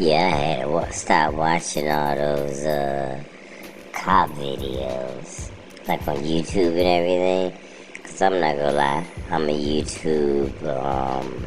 [0.00, 3.20] Yeah, I had to stop watching all those uh,
[3.92, 5.50] cop videos,
[5.88, 7.58] like on YouTube and everything.
[8.04, 11.44] Cause I'm not gonna lie, I'm a YouTube um,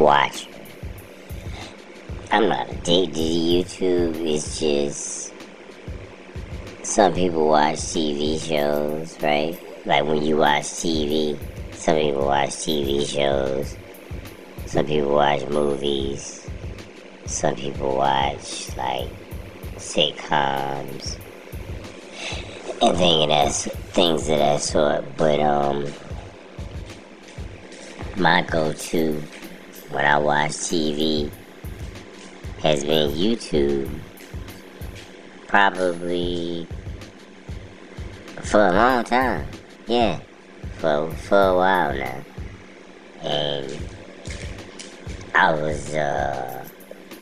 [0.00, 0.50] watcher.
[2.32, 4.26] I'm not addicted to YouTube.
[4.26, 5.32] It's just
[6.82, 9.56] some people watch TV shows, right?
[9.86, 11.38] Like when you watch TV,
[11.70, 13.76] some people watch TV shows.
[14.66, 16.37] Some people watch movies.
[17.28, 19.10] Some people watch like
[19.76, 21.18] sitcoms
[22.80, 23.52] and things of that
[23.92, 25.04] things of that sort.
[25.18, 25.86] But um,
[28.16, 29.22] my go-to
[29.90, 31.30] when I watch TV
[32.60, 33.90] has been YouTube.
[35.48, 36.66] Probably
[38.42, 39.46] for a long time.
[39.86, 40.20] Yeah,
[40.78, 42.24] for for a while now,
[43.22, 43.78] and
[45.34, 46.67] I was uh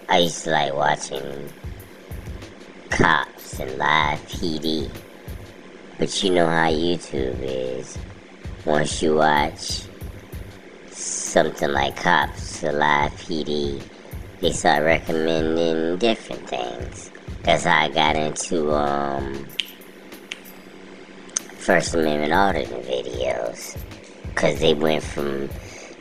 [0.09, 1.53] I used to like watching
[2.91, 4.89] cops and live PD.
[5.99, 7.99] But you know how YouTube is.
[8.65, 9.83] Once you watch
[10.93, 13.83] something like cops or live PD,
[14.41, 17.11] they start recommending different things.
[17.43, 19.47] That's how I got into um,
[21.59, 23.77] First Amendment auditing videos.
[24.29, 25.49] Because they went from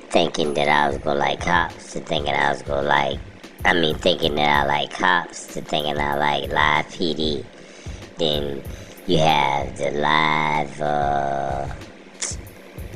[0.09, 3.19] thinking that I was going to like cops to thinking I was going to like
[3.66, 7.44] I mean, thinking that I like cops to thinking I like live PD.
[8.19, 8.61] Then
[9.07, 11.67] you have the live uh,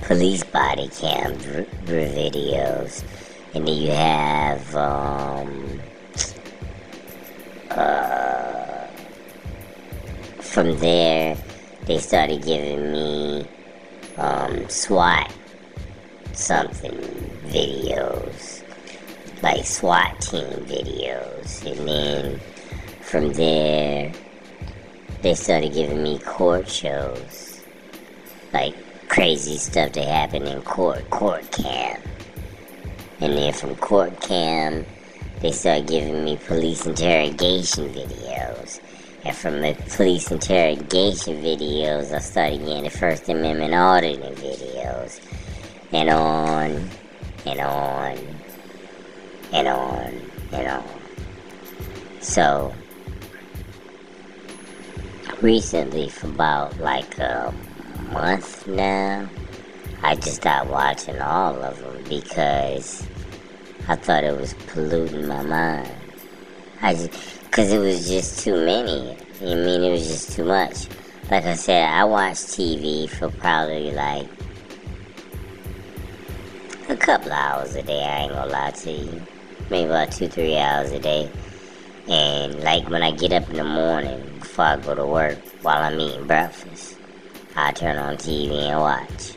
[0.04, 3.04] police body cam v- videos.
[3.56, 5.82] And then you have um,
[7.72, 8.86] uh,
[10.40, 11.36] from there
[11.86, 13.48] they started giving me
[14.18, 15.34] um, SWAT
[16.34, 16.96] something
[17.48, 18.49] videos
[19.42, 21.66] like SWAT team videos.
[21.66, 22.40] And then
[23.02, 24.12] from there,
[25.22, 27.62] they started giving me court shows.
[28.54, 28.76] Like
[29.10, 32.02] crazy stuff that happened in court, court cam.
[33.22, 34.86] And then from court cam,
[35.42, 38.80] they started giving me police interrogation videos.
[39.26, 45.20] And from the police interrogation videos, I started getting the First Amendment auditing videos.
[45.92, 46.90] And on
[47.46, 48.39] and on
[49.52, 50.22] and on
[50.52, 51.00] and on.
[52.22, 52.74] So,
[55.42, 57.54] recently, for about like a
[58.12, 59.28] month now,
[60.02, 63.08] I just stopped watching all of them because
[63.88, 65.92] I thought it was polluting my mind.
[66.82, 67.12] I just,
[67.52, 69.18] cause it was just too many.
[69.42, 70.88] I mean, it was just too much.
[71.32, 74.28] Like I said, I watch TV for probably like
[76.90, 78.04] a couple hours a day.
[78.04, 79.22] I ain't gonna lie to you
[79.70, 81.30] maybe about two, three hours a day.
[82.08, 85.84] And like when I get up in the morning before I go to work, while
[85.84, 86.98] I'm eating breakfast,
[87.56, 89.34] I turn on TV and watch.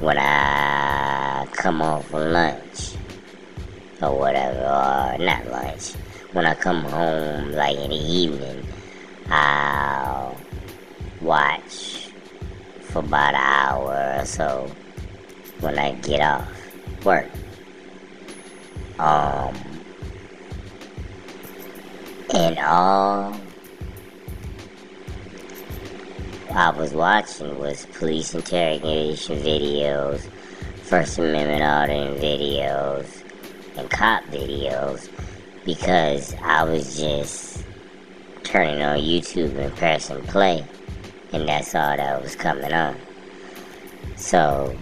[0.00, 2.94] When I come home from lunch,
[4.02, 5.92] or whatever, or not lunch,
[6.32, 8.66] when I come home like in the evening,
[9.28, 10.36] I'll
[11.20, 12.08] watch
[12.80, 14.70] for about an hour or so
[15.60, 17.28] when I get off work.
[18.98, 19.56] Um,
[22.34, 23.34] and all
[26.54, 30.20] I was watching was police interrogation videos,
[30.82, 33.22] First Amendment auditing videos,
[33.76, 35.08] and cop videos
[35.64, 37.64] because I was just
[38.42, 40.64] turning on YouTube and pressing play,
[41.32, 42.96] and that's all that was coming on.
[44.16, 44.76] So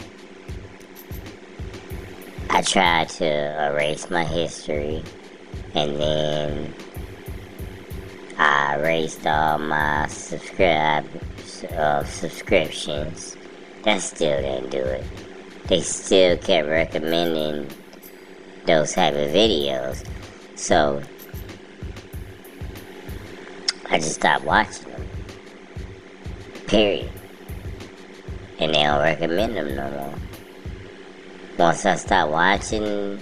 [2.61, 5.03] I tried to erase my history,
[5.75, 6.75] and then
[8.37, 11.07] I erased all my subscribe
[11.75, 13.39] uh, subscriptions.
[13.85, 15.05] That still didn't do it.
[15.69, 17.67] They still kept recommending
[18.67, 20.07] those type of videos,
[20.55, 21.01] so
[23.89, 25.09] I just stopped watching them.
[26.67, 27.11] Period.
[28.59, 30.15] And they don't recommend them no more
[31.61, 33.21] once I start watching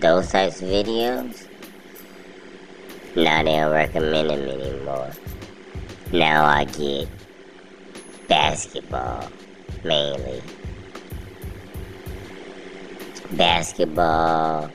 [0.00, 1.46] those types of videos,
[3.14, 5.10] now they don't recommend them anymore.
[6.10, 7.10] Now I get
[8.26, 9.28] basketball
[9.84, 10.42] mainly.
[13.32, 14.70] Basketball,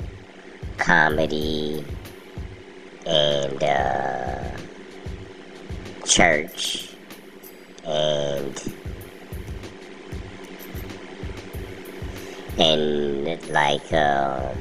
[0.78, 1.84] comedy,
[3.08, 4.52] and uh,
[6.06, 6.92] church,
[7.86, 8.79] and
[12.60, 14.56] and like um,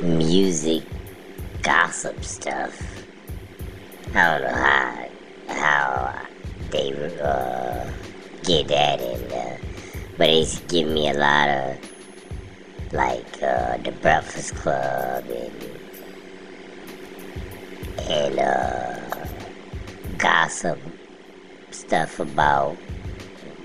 [0.00, 0.84] music
[1.62, 2.80] gossip stuff.
[4.14, 5.08] I don't know how
[5.48, 6.22] how
[6.70, 7.90] they uh,
[8.44, 9.60] get that in there,
[10.16, 15.74] but it's give me a lot of like uh, the Breakfast Club and
[18.08, 19.26] and uh,
[20.16, 20.78] gossip
[21.72, 22.76] stuff about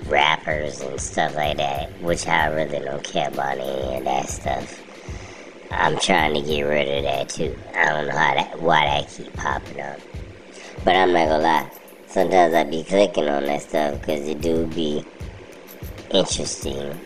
[0.07, 4.81] rappers and stuff like that, which I really don't care about any of that stuff.
[5.71, 7.57] I'm trying to get rid of that too.
[7.75, 9.99] I don't know how that why that keep popping up,
[10.83, 11.71] but I'm not gonna lie.
[12.07, 15.05] Sometimes I be clicking on that stuff because it do be
[16.09, 16.99] interesting,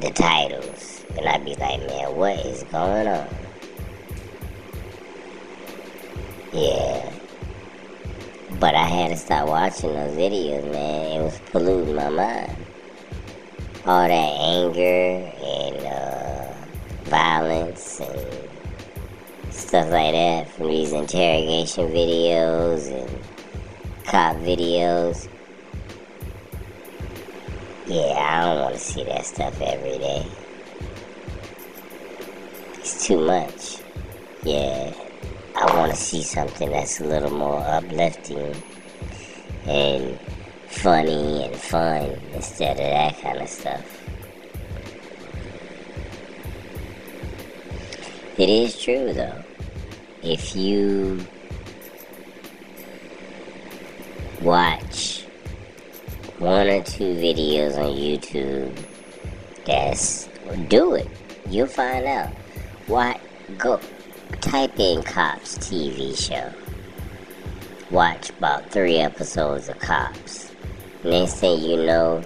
[0.00, 3.28] the titles, and I be like, man, what is going on?
[6.52, 7.09] Yeah.
[8.60, 11.20] But I had to stop watching those videos, man.
[11.20, 12.56] It was polluting my mind.
[13.86, 16.52] All that anger and uh,
[17.04, 18.50] violence and
[19.50, 25.26] stuff like that from these interrogation videos and cop videos.
[27.86, 30.26] Yeah, I don't want to see that stuff every day.
[32.74, 33.78] It's too much.
[34.42, 34.92] Yeah.
[35.60, 38.62] I want to see something that's a little more uplifting
[39.66, 40.18] and
[40.68, 44.00] funny and fun instead of that kind of stuff.
[48.38, 49.44] It is true though.
[50.22, 51.26] If you
[54.40, 55.26] watch
[56.38, 58.74] one or two videos on YouTube,
[59.66, 60.26] that's
[60.68, 61.08] do it.
[61.50, 62.30] You'll find out.
[62.86, 63.20] What
[63.58, 63.78] go
[64.50, 66.52] type in Cops TV show.
[67.92, 70.50] Watch about three episodes of Cops.
[71.04, 72.24] Next thing you know,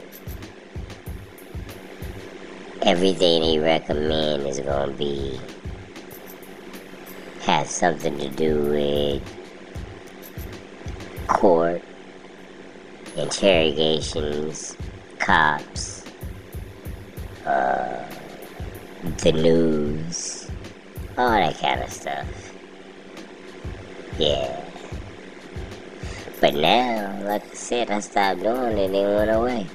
[2.81, 5.39] everything they recommend is gonna be
[7.43, 9.23] have something to do with
[11.27, 11.83] court,
[13.19, 14.79] interrogations,
[15.19, 16.05] cops,
[17.45, 18.03] uh,
[19.19, 19.94] the news
[21.17, 22.27] all that kind of stuff.
[24.19, 24.61] Yeah.
[26.41, 29.67] But now, like I said, I stopped doing it and it went away.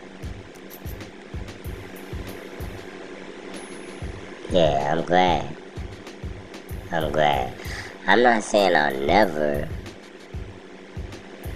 [4.52, 5.56] Yeah, I'm glad.
[6.92, 7.54] I'm glad.
[8.08, 9.68] I'm not saying I'll never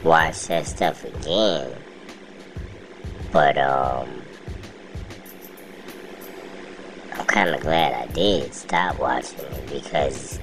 [0.04, 1.76] watch that stuff again.
[3.32, 4.23] But, um,
[7.34, 10.40] kind of glad I did stop watching it because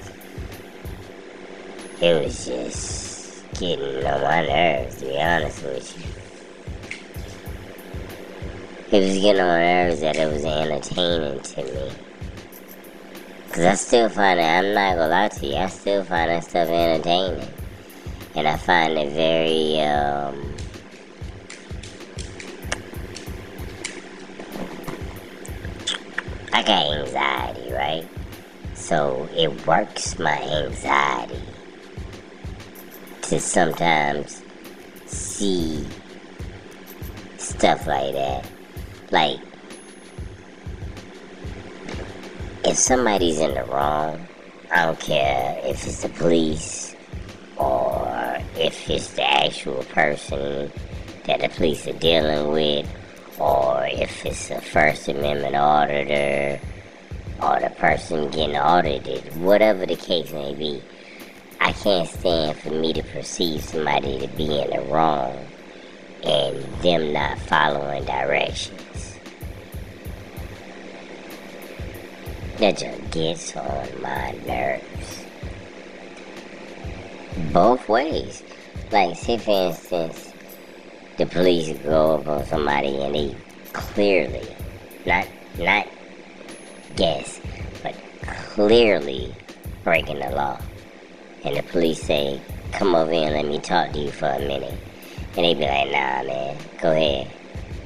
[2.01, 5.97] it was just getting on my nerves, to be honest with
[8.91, 8.97] you.
[8.97, 11.91] It was getting on my nerves that it was entertaining to me.
[13.47, 16.43] Because I still find it, I'm not gonna lie to you, I still find that
[16.43, 17.47] stuff entertaining.
[18.35, 20.50] And I find it very, um,
[26.53, 28.07] I got anxiety, right?
[28.73, 31.41] So it works my anxiety
[33.23, 34.43] to sometimes
[35.05, 35.87] see
[37.37, 38.49] stuff like that.
[39.11, 39.39] Like,
[42.65, 44.27] if somebody's in the wrong,
[44.71, 46.95] I don't care if it's the police
[47.57, 50.71] or if it's the actual person
[51.25, 52.87] that the police are dealing with
[53.41, 56.59] or if it's a First Amendment auditor,
[57.41, 60.79] or the person getting audited, whatever the case may be,
[61.59, 65.35] I can't stand for me to perceive somebody to be in the wrong
[66.23, 69.17] and them not following directions.
[72.57, 75.25] That just gets on my nerves.
[77.51, 78.43] Both ways.
[78.91, 80.30] Like, say for instance,
[81.17, 83.35] the police go up on somebody and they
[83.73, 84.47] clearly,
[85.05, 85.27] not
[85.57, 85.87] not
[86.95, 87.39] guess,
[87.83, 87.95] but
[88.53, 89.33] clearly
[89.83, 90.59] breaking the law.
[91.43, 92.39] And the police say,
[92.71, 94.77] come over here and let me talk to you for a minute.
[95.35, 97.31] And they be like, nah, man, go ahead.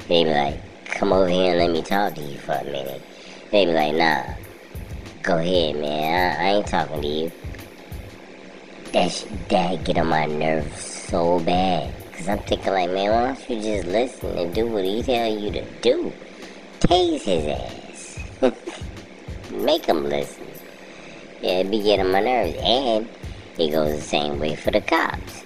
[0.08, 3.02] They be like, come over here and let me talk to you for a minute.
[3.52, 4.24] They be like, nah,
[5.24, 7.32] go ahead, man, I, I ain't talking to you.
[8.92, 11.95] That, that get on my nerves so bad.
[12.16, 15.28] Cause I'm thinking like, man, why don't you just listen and do what he tell
[15.28, 16.14] you to do?
[16.80, 18.20] Tase his ass.
[19.52, 20.48] Make him listen.
[21.42, 22.56] Yeah, it be getting my nerves.
[22.62, 23.10] And
[23.58, 25.42] it goes the same way for the cops.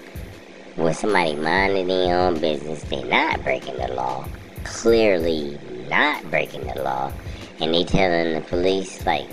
[0.76, 4.24] When somebody minding their own business, they're not breaking the law.
[4.62, 5.58] Clearly
[5.88, 7.12] not breaking the law.
[7.58, 9.28] And they telling the police like,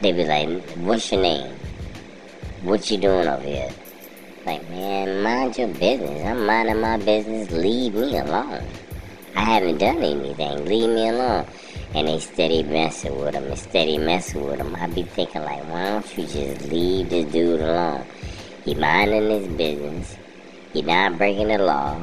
[0.00, 0.48] they be like,
[0.78, 1.56] "What's your name?
[2.62, 3.70] What you doing over here?"
[4.48, 6.24] Like, man, mind your business.
[6.24, 7.50] I'm minding my business.
[7.50, 8.64] Leave me alone.
[9.36, 10.64] I haven't done anything.
[10.64, 11.44] Leave me alone.
[11.94, 14.74] And they steady messing with him and steady messing with him.
[14.76, 18.06] I be thinking like, why don't you just leave this dude alone?
[18.64, 20.16] He minding his business.
[20.72, 22.02] He not breaking the law.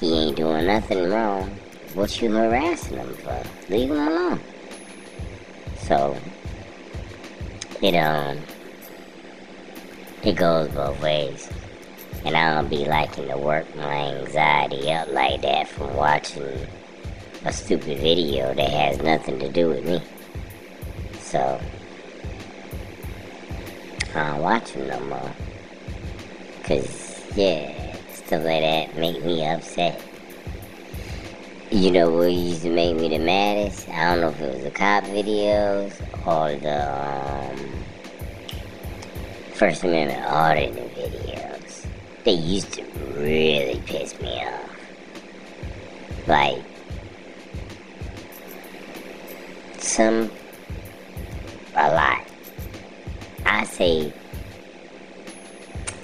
[0.00, 1.48] He ain't doing nothing wrong.
[1.94, 3.40] What you harassing him for?
[3.68, 4.40] Leave him alone.
[5.82, 6.16] So
[7.80, 8.40] it um
[10.24, 11.48] it goes both ways.
[12.24, 16.66] And I don't be liking to work my anxiety up like that from watching
[17.44, 20.00] a stupid video that has nothing to do with me.
[21.20, 21.60] So,
[24.14, 25.32] I don't watch them no more.
[26.62, 30.00] Cause, yeah, stuff like that make me upset.
[31.70, 33.88] You know what used to make me the maddest?
[33.88, 35.92] I don't know if it was the cop videos
[36.24, 37.84] or the um,
[39.54, 41.43] First Amendment auditing videos.
[42.24, 42.82] They used to
[43.16, 44.70] really piss me off.
[46.26, 46.62] Like,
[49.78, 50.30] some,
[51.76, 52.26] a lot.
[53.44, 54.10] I say,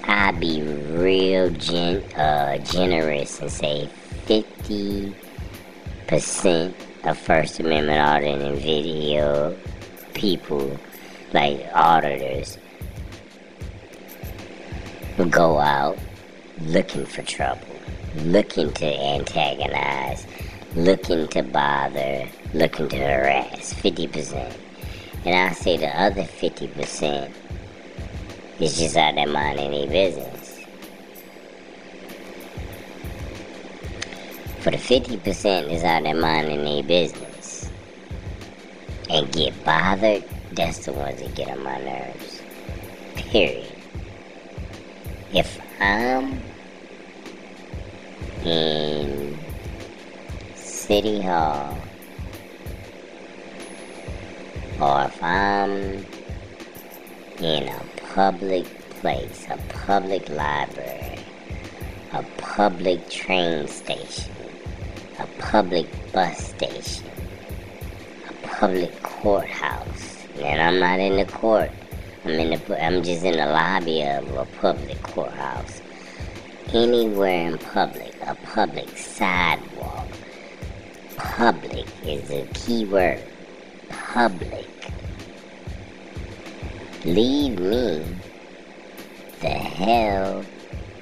[0.05, 3.89] I be real gen, uh, generous and say
[4.27, 6.75] 50%
[7.05, 9.57] of First Amendment auditing video
[10.12, 10.79] people,
[11.33, 12.59] like auditors,
[15.31, 15.97] go out
[16.62, 17.67] looking for trouble,
[18.17, 20.26] looking to antagonize,
[20.75, 23.75] looking to bother, looking to harass.
[23.75, 24.52] 50%.
[25.25, 27.33] And I say the other 50%
[28.61, 30.61] is just out there minding their business.
[34.61, 37.71] For the 50% is out there minding their business
[39.09, 42.43] and get bothered, that's the ones that get on my nerves.
[43.17, 43.67] Period.
[45.33, 46.40] If I'm
[48.44, 49.38] in
[50.54, 51.76] City Hall,
[54.80, 56.04] or if I'm
[57.40, 57.82] in a
[58.14, 58.66] public
[59.00, 61.18] place, a public library,
[62.12, 64.32] a public train station,
[65.18, 67.06] a public bus station,
[68.28, 71.70] a public courthouse, and I'm not in the court.
[72.25, 75.80] I'm in the, I'm just in the lobby of a public courthouse.
[76.75, 80.06] Anywhere in public, a public sidewalk.
[81.16, 83.20] Public is the key word.
[83.88, 84.68] Public.
[87.04, 88.06] Leave me
[89.40, 90.44] the hell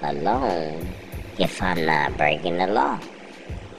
[0.03, 0.89] alone
[1.39, 2.99] if I'm not breaking the law.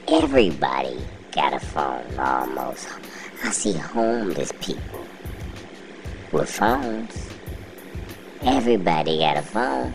[0.06, 1.00] Everybody
[1.32, 2.86] got a phone almost.
[3.42, 5.04] I see homeless people
[6.30, 7.30] with phones.
[8.42, 9.94] Everybody got a phone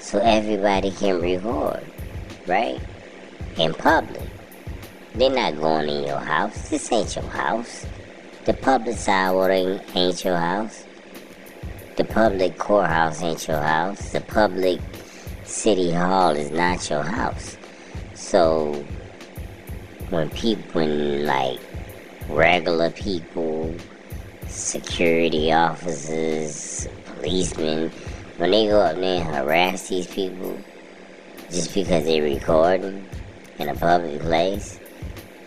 [0.00, 1.82] so everybody can record,
[2.46, 2.80] right?
[3.56, 4.22] In public.
[5.14, 6.68] They're not going in your house.
[6.68, 7.86] This ain't your house.
[8.44, 10.84] The public sidewalk ain't, your house.
[11.96, 14.10] The public courthouse ain't your house.
[14.10, 14.80] The public
[15.44, 17.56] city hall is not your house.
[18.14, 18.84] So
[20.10, 21.58] when people, when like
[22.28, 23.74] regular people,
[24.48, 27.90] security officers, policemen,
[28.36, 30.58] when they go up there and harass these people
[31.50, 33.06] just because they're recording
[33.58, 34.78] in a public place,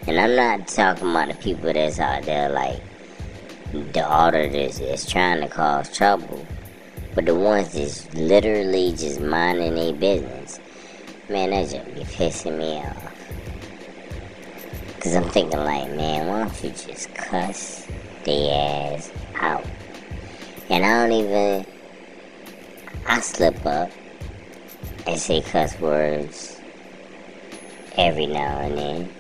[0.08, 2.82] and I'm not talking about the people that's out there like
[3.74, 6.46] the auditors is trying to cause trouble,
[7.14, 10.60] but the ones that's literally just minding their business,
[11.30, 13.06] man, that just be pissing me off.
[15.00, 17.88] Cause I'm thinking like, man, why don't you just cuss
[18.26, 19.66] their ass out?
[20.70, 21.66] And I don't even
[23.06, 23.90] I slip up
[25.08, 26.60] and say cuss words
[27.98, 29.14] every now and then.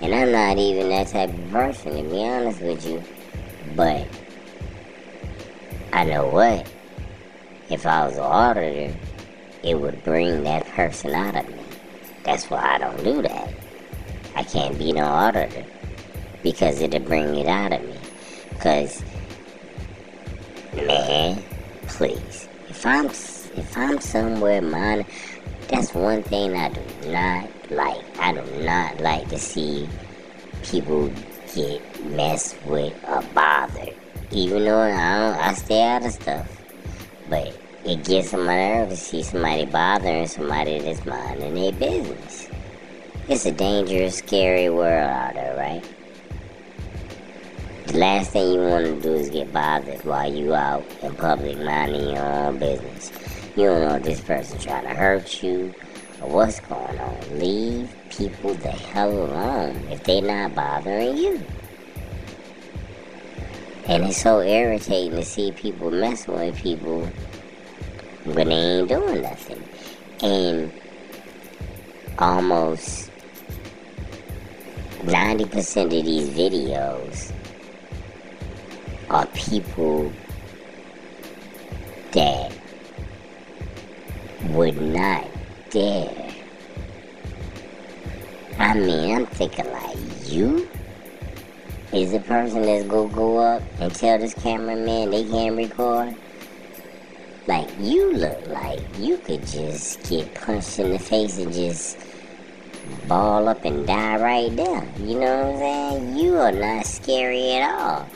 [0.00, 3.02] And I'm not even that type of person, to be honest with you.
[3.74, 4.06] But
[5.92, 6.70] I know what?
[7.70, 8.96] If I was an auditor,
[9.62, 11.62] it would bring that person out of me.
[12.22, 13.52] That's why I don't do that.
[14.36, 15.64] I can't be no auditor
[16.42, 17.96] because it'll bring it out of me.
[18.50, 19.02] Because,
[20.74, 21.42] man,
[21.88, 23.08] please if I'm
[23.58, 25.04] if I'm somewhere mine,
[25.68, 28.04] that's one thing I do not like.
[28.18, 29.88] I do not like to see
[30.62, 31.12] people
[31.54, 33.94] get messed with or bothered.
[34.30, 36.62] Even though I I stay out of stuff,
[37.28, 42.48] but it gets on my nerves to see somebody bothering somebody that's minding their business.
[43.28, 45.84] It's a dangerous, scary world out there, right?
[47.86, 51.58] The last thing you want to do is get bothered while you out in public
[51.58, 53.10] minding your own business.
[53.58, 55.74] You don't know if this person trying to hurt you
[56.22, 57.40] or what's going on.
[57.40, 61.42] Leave people the hell alone if they're not bothering you.
[63.88, 67.04] And it's so irritating to see people messing with people
[68.26, 69.64] when they ain't doing nothing.
[70.22, 70.72] And
[72.16, 73.10] almost
[75.00, 77.32] 90% of these videos
[79.10, 80.12] are people
[82.12, 82.52] that
[84.44, 85.26] would not
[85.70, 86.34] dare.
[88.58, 90.68] I mean, I'm thinking like you
[91.92, 96.14] is the person that's gonna go up and tell this cameraman they can't record.
[97.46, 101.98] Like you look like you could just get punched in the face and just
[103.06, 104.86] ball up and die right there.
[104.98, 106.16] You know what I'm saying?
[106.18, 108.08] You are not scary at all.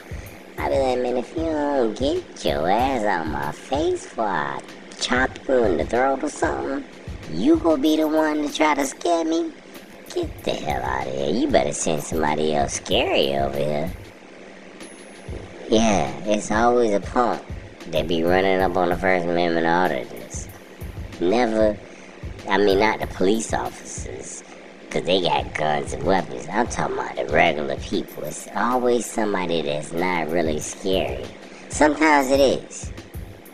[0.59, 4.61] I be like, man, if you don't get your ass out my face I
[5.03, 6.85] chop you in the throat or something,
[7.33, 9.53] you gonna be the one to try to scare me?
[10.15, 11.35] Get the hell out of here.
[11.35, 13.93] You better send somebody else scary over here.
[15.69, 17.43] Yeah, it's always a punk
[17.89, 20.49] that be running up on the First Amendment auditors.
[21.21, 21.77] Never,
[22.49, 24.45] I mean, not the police officers,
[24.85, 26.47] because they got guns and weapons.
[26.49, 28.23] I'm talking about the regular people.
[28.25, 31.27] It's always somebody that's not really scary.
[31.71, 32.93] Sometimes it is.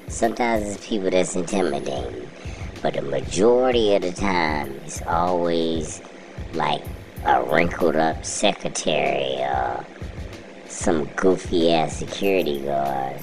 [0.09, 2.29] Sometimes it's people that's intimidating.
[2.83, 6.00] But the majority of the time, it's always
[6.55, 6.83] like
[7.25, 9.85] a wrinkled up secretary or
[10.69, 13.19] some goofy ass security guard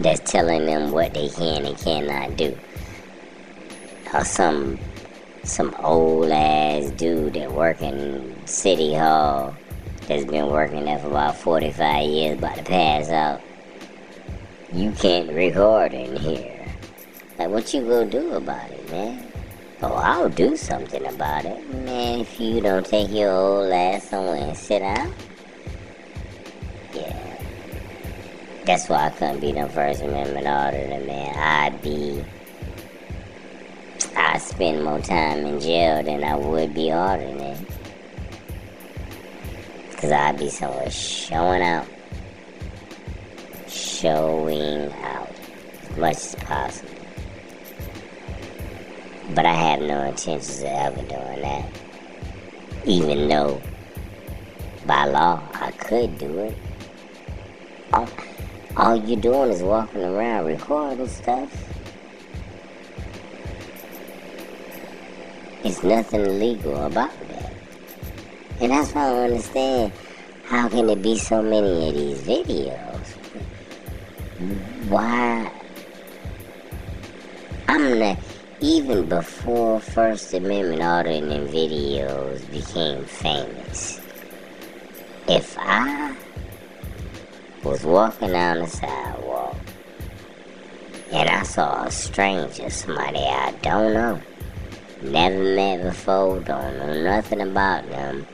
[0.00, 2.56] that's telling them what they can and cannot do.
[4.12, 4.78] Or some
[5.44, 9.54] some old ass dude that work in City Hall
[10.06, 13.40] that's been working there for about 45 years about to pass out.
[14.72, 16.64] You can't record in here.
[17.40, 19.26] Like what you gonna do about it, man?
[19.82, 21.74] Oh, I'll do something about it.
[21.74, 25.12] Man, if you don't take your old ass somewhere and sit down.
[26.94, 27.42] Yeah.
[28.64, 31.34] That's why I couldn't be no First Amendment auditor, man.
[31.34, 32.24] I'd be.
[34.14, 37.66] I spend more time in jail than I would be auditing.
[39.90, 41.88] Because I'd be somewhere showing out.
[44.00, 45.30] Showing out
[45.82, 46.90] as much as possible.
[49.34, 51.68] But I have no intentions of ever doing that.
[52.86, 53.60] Even though
[54.86, 56.56] by law I could do it.
[57.92, 58.08] All,
[58.76, 61.52] all you're doing is walking around recording stuff.
[65.62, 67.52] It's nothing illegal about that.
[68.60, 69.92] And that's why I don't understand
[70.46, 73.19] how can there be so many of these videos?
[74.88, 75.52] Why?
[77.68, 78.18] I'm not
[78.60, 84.00] even before First Amendment auditing videos became famous,
[85.28, 86.16] if I
[87.62, 89.56] was walking down the sidewalk
[91.12, 94.22] and I saw a stranger, somebody I don't know,
[95.02, 98.26] never met before, don't know nothing about them,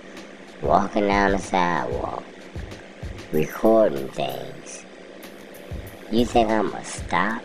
[0.62, 2.23] walking down the sidewalk,
[3.33, 4.65] recording things,
[6.11, 7.42] you think I'm gonna stop?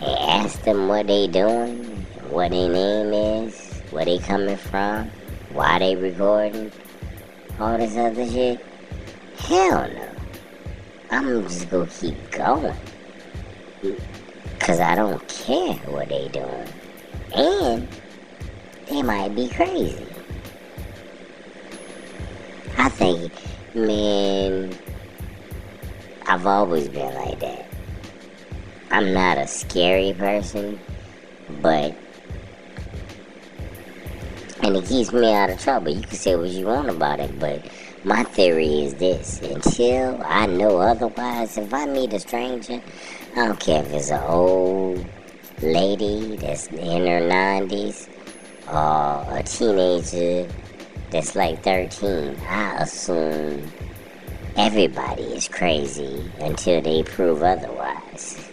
[0.00, 1.84] and ask them what they doing,
[2.30, 5.10] what their name is, where they coming from,
[5.52, 6.70] why they recording,
[7.58, 8.64] all this other shit?
[9.38, 10.08] Hell no.
[11.10, 12.74] I'm just gonna keep going.
[14.58, 16.68] Cause I don't care what they doing.
[17.34, 17.88] And
[18.88, 20.06] they might be crazy.
[22.76, 23.32] I think,
[23.74, 24.76] man,
[26.28, 27.66] I've always been like that.
[28.90, 30.80] I'm not a scary person,
[31.62, 31.94] but
[34.62, 35.92] and it keeps me out of trouble.
[35.92, 37.64] You can say what you want about it, but
[38.04, 42.82] my theory is this: until I know otherwise, if I meet a stranger,
[43.36, 45.06] I don't care if it's an old
[45.62, 48.08] lady that's in her nineties
[48.68, 50.48] or a teenager
[51.10, 52.36] that's like thirteen.
[52.48, 53.70] I assume
[54.56, 58.48] everybody is crazy until they prove otherwise.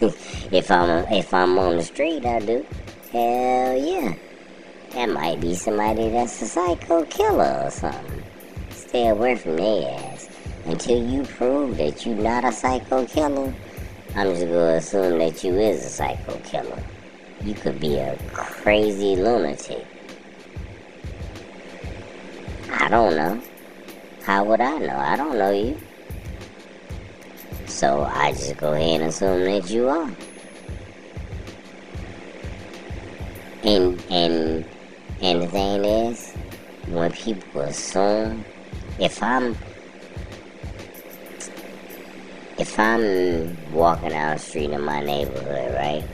[0.52, 2.66] if I'm if I'm on the street, I do.
[3.10, 4.14] Hell yeah.
[4.90, 8.22] That might be somebody that's a psycho killer or something.
[8.70, 10.28] Stay away from their ass.
[10.66, 13.52] Until you prove that you're not a psycho killer,
[14.14, 16.82] I'm just gonna assume that you is a psycho killer.
[17.42, 19.84] You could be a crazy lunatic.
[22.70, 23.42] I don't know.
[24.22, 24.96] How would I know?
[24.96, 25.78] I don't know you.
[27.66, 30.10] So I just go ahead and assume that you are.
[33.62, 34.64] And and
[35.20, 36.34] and the thing is,
[36.88, 38.44] when people assume,
[38.98, 39.56] if I'm
[42.58, 46.04] if I'm walking down the street in my neighborhood, right,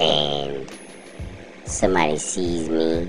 [0.00, 0.70] and
[1.64, 3.08] somebody sees me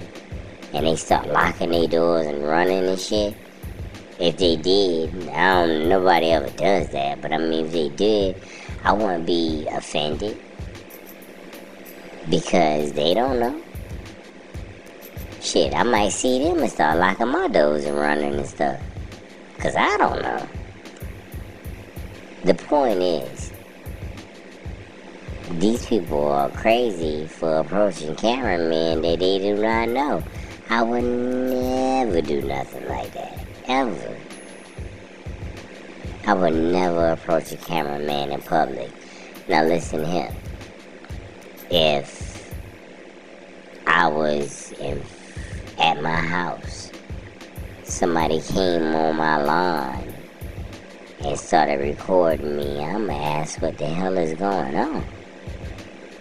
[0.73, 3.35] and they start locking their doors and running and shit,
[4.19, 8.35] if they did, I don't, nobody ever does that, but I mean, if they did,
[8.83, 10.39] I wouldn't be offended
[12.29, 13.61] because they don't know.
[15.41, 18.81] Shit, I might see them and start locking my doors and running and stuff.
[19.59, 20.47] Cause I don't know.
[22.43, 23.51] The point is,
[25.51, 30.23] these people are crazy for approaching cameramen that they do not know.
[30.69, 33.46] I would never do nothing like that.
[33.67, 34.17] Ever.
[36.25, 38.89] I would never approach a cameraman in public.
[39.49, 40.33] Now listen here.
[41.69, 42.55] If
[43.85, 45.01] I was in,
[45.79, 46.91] at my house,
[47.83, 50.13] somebody came on my lawn
[51.25, 55.03] and started recording me, I'ma ask what the hell is going on.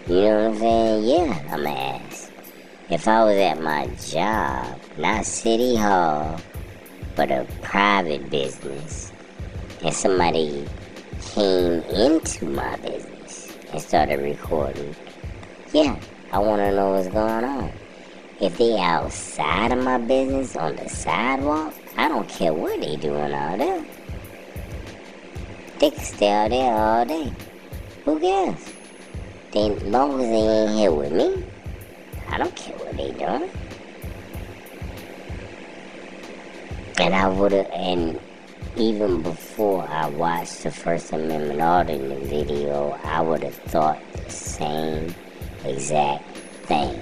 [0.07, 1.03] You know what I'm saying?
[1.05, 2.31] Yeah, I'ma ask.
[2.89, 6.39] If I was at my job, not City Hall,
[7.17, 9.11] but a private business,
[9.83, 10.67] and somebody
[11.21, 14.95] came into my business and started recording,
[15.73, 15.99] yeah,
[16.31, 17.71] I want to know what's going on.
[18.39, 23.33] If they outside of my business on the sidewalk, I don't care what they doing
[23.33, 23.83] out there.
[25.79, 27.33] They can stay out there all day.
[28.05, 28.73] Who cares?
[29.53, 31.43] They, long as they ain't here with me,
[32.29, 33.49] I don't care what they doing.
[36.99, 38.19] And I would have, and
[38.75, 45.13] even before I watched the First Amendment Audit video, I would have thought the same
[45.63, 46.25] exact
[46.65, 46.99] thing.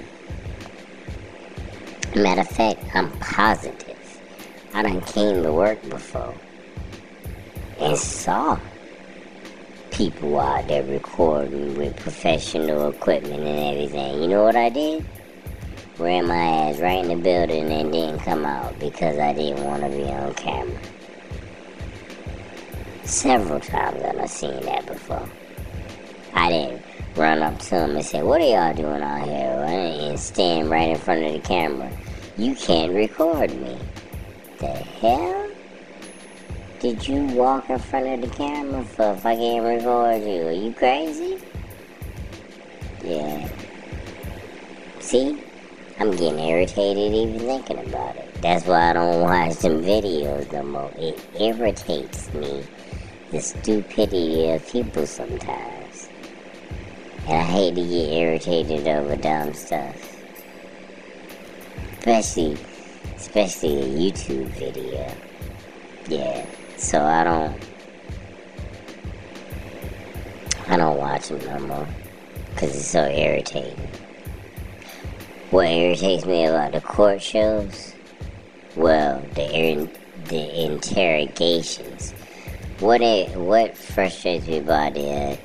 [2.14, 3.96] Matter of fact, I'm positive.
[4.74, 6.34] I done came to work before
[7.80, 8.58] and saw
[9.90, 14.22] people out there recording with professional equipment and everything.
[14.22, 15.06] You know what I did?
[15.98, 19.82] Ran my ass right in the building and didn't come out because I didn't want
[19.82, 20.78] to be on camera.
[23.04, 25.26] Several times I've seen that before.
[26.34, 26.82] I didn't
[27.16, 29.64] run up to them and say, What are y'all doing out here?
[29.68, 31.90] And stand right in front of the camera.
[32.36, 33.78] You can't record me.
[34.58, 35.48] The hell?
[36.78, 40.46] Did you walk in front of the camera for if I can't record you?
[40.46, 41.38] Are you crazy?
[43.02, 43.48] Yeah.
[45.00, 45.42] See?
[45.98, 48.42] I'm getting irritated even thinking about it.
[48.42, 50.90] That's why I don't watch them videos no more.
[50.96, 52.64] It irritates me,
[53.30, 56.08] the stupidity of people sometimes.
[57.26, 59.96] And I hate to get irritated over dumb stuff.
[61.98, 62.58] Especially,
[63.16, 65.12] especially a YouTube video.
[66.08, 66.46] Yeah.
[66.76, 67.58] So I don't
[70.68, 71.88] I don't watch them no more
[72.50, 73.88] because it's so irritating.
[75.50, 77.94] What irritates me about the court shows?
[78.74, 79.88] Well, the
[80.24, 82.10] the interrogations.
[82.80, 85.36] What it, what frustrates me about the uh,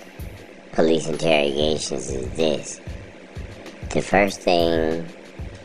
[0.71, 2.81] police interrogations is this.
[3.91, 5.05] The first thing,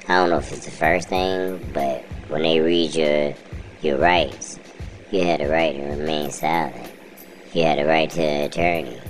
[0.07, 3.33] I don't know if it's the first thing, but when they read your
[3.81, 4.59] your rights,
[5.13, 6.93] you had a right to remain silent.
[7.55, 9.01] You had a right to an attorney.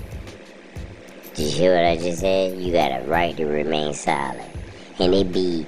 [1.35, 2.57] Did you hear what I just said?
[2.59, 4.56] You got a right to remain silent.
[4.99, 5.67] And they be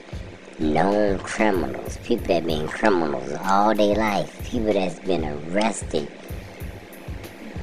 [0.58, 6.08] known criminals, people that been criminals all their life, people that's been arrested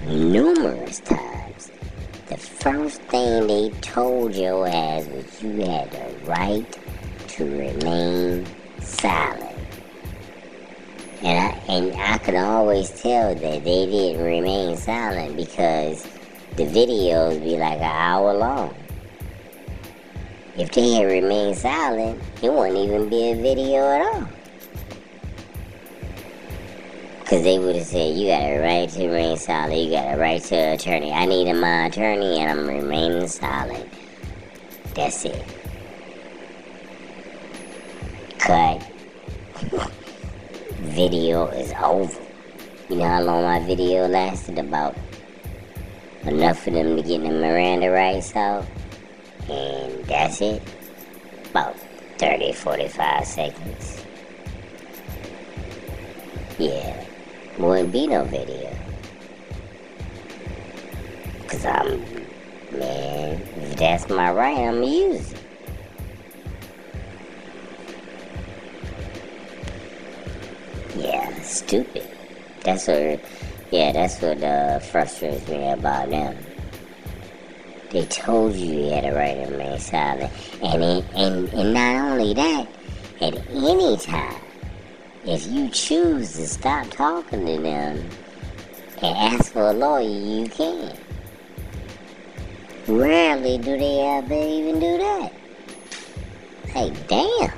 [0.08, 1.71] numerous times.
[2.28, 6.80] The first thing they told your ass was you had the right
[7.30, 8.45] to remain
[8.80, 9.58] silent.
[11.21, 16.04] And I, and I could always tell that they didn't remain silent because
[16.56, 18.75] the videos be like an hour long.
[20.58, 24.28] If they had remained silent, it wouldn't even be a video at all.
[27.20, 30.18] Because they would have said, you got a right to remain silent, you got a
[30.18, 31.12] right to an attorney.
[31.12, 33.89] I need my attorney and I'm remaining silent.
[34.94, 35.44] That's it.
[38.39, 38.82] Cut.
[40.96, 42.22] video is over.
[42.89, 44.58] You know how long my video lasted?
[44.58, 44.96] About
[46.24, 48.65] enough for them to get the Miranda rights out.
[49.49, 50.62] And that's it.
[51.51, 51.75] About
[52.17, 54.05] 30, 45 seconds.
[56.58, 57.05] Yeah.
[57.58, 58.73] wouldn't be no video.
[61.47, 61.99] Cause I'm,
[62.71, 65.39] man, if that's my right, I'm gonna use it.
[70.95, 72.08] Yeah, stupid.
[72.63, 73.19] That's what,
[73.71, 76.38] yeah, that's what uh, frustrates me about them.
[77.95, 80.29] They told you you had a right to remain silent,
[80.62, 82.67] and it, and and not only that,
[83.21, 84.41] at any time,
[85.23, 88.10] if you choose to stop talking to them
[89.01, 90.97] and ask for a lawyer, you can.
[92.86, 95.31] Rarely do they ever even do that.
[96.75, 97.53] Like, damn.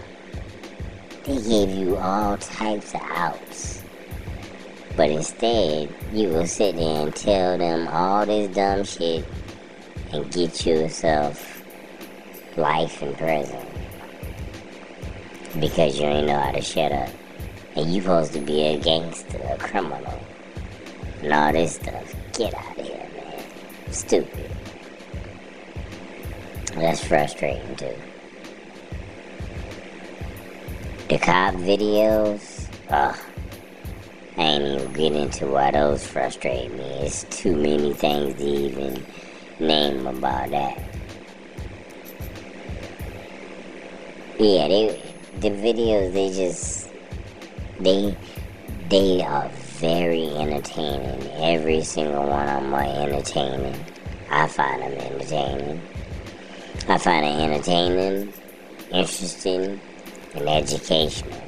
[1.24, 3.82] They gave you all types of outs.
[4.96, 9.26] But instead, you will sit there and tell them all this dumb shit
[10.14, 11.64] and get yourself
[12.56, 13.66] life in prison.
[15.60, 17.10] Because you ain't know how to shut up.
[17.76, 20.20] And you supposed to be a gangster, a criminal,
[21.22, 22.16] and all this stuff.
[22.34, 23.44] Get out of here, man.
[23.92, 24.52] Stupid.
[26.74, 27.96] That's frustrating too.
[31.10, 33.18] The cop videos, ugh.
[34.38, 36.84] I ain't even get into why those frustrate me.
[36.84, 39.06] It's too many things to even
[39.60, 40.78] name about that.
[44.40, 45.02] Yeah, they
[45.40, 46.90] the videos they just
[47.80, 48.16] they
[48.90, 51.28] they are very entertaining.
[51.34, 53.76] Every single one of them are entertaining.
[54.30, 55.82] I find them entertaining.
[56.88, 58.34] I find it entertaining,
[58.92, 59.80] interesting,
[60.36, 61.42] and educational.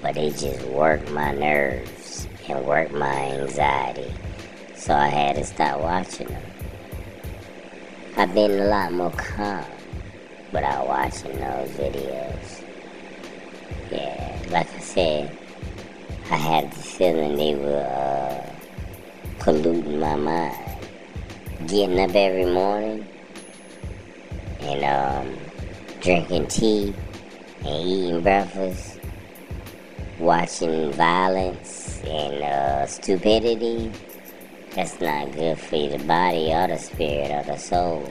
[0.00, 4.12] But they just work my nerves and work my anxiety.
[4.76, 6.42] So I had to stop watching them.
[8.18, 9.64] I've been a lot more calm
[10.52, 12.64] without watching those videos.
[13.92, 15.38] Yeah, like I said,
[16.28, 18.44] I had the feeling they were uh,
[19.38, 20.56] polluting my mind.
[21.68, 23.06] Getting up every morning
[24.62, 25.36] and um,
[26.00, 26.94] drinking tea
[27.64, 28.98] and eating breakfast,
[30.18, 33.92] watching violence and uh, stupidity.
[34.78, 38.08] That's not good for the body or the spirit or the soul.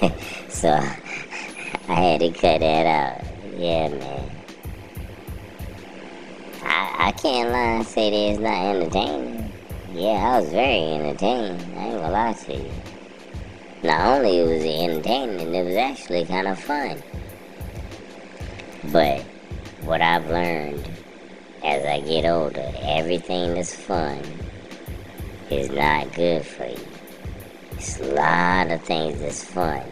[0.48, 3.24] so I had to cut that out.
[3.56, 4.30] Yeah, man.
[6.64, 9.52] I, I can't lie and say that it's not entertaining.
[9.92, 11.62] Yeah, I was very entertained.
[11.78, 12.72] I ain't gonna lie to you.
[13.84, 17.00] Not only was it entertaining, it was actually kind of fun.
[18.90, 19.20] But
[19.82, 20.90] what I've learned
[21.62, 24.20] as I get older, everything that's fun
[25.58, 26.86] is not good for you.
[27.72, 29.82] It's a lot of things that's fun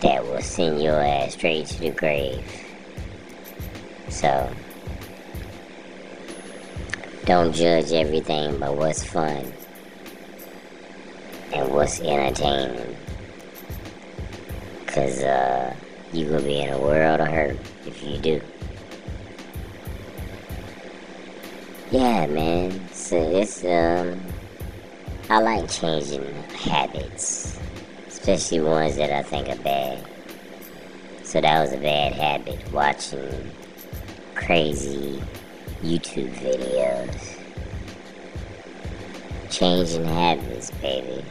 [0.00, 2.44] that will send your ass straight to the grave.
[4.08, 4.50] So,
[7.24, 9.52] don't judge everything by what's fun
[11.52, 12.96] and what's entertaining.
[14.86, 15.74] Cause uh,
[16.12, 18.40] you gonna be in a world of hurt if you do.
[21.90, 22.80] Yeah, man.
[23.16, 24.20] It's um,
[25.30, 27.58] I like changing habits,
[28.08, 30.04] especially ones that I think are bad.
[31.22, 33.50] So that was a bad habit, watching
[34.34, 35.22] crazy
[35.82, 37.38] YouTube videos.
[39.50, 41.24] Changing habits, baby.